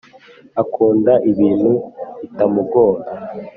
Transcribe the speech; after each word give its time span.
akunda 0.61 1.13
ibintu 1.31 1.71
bitamugora 2.19 3.01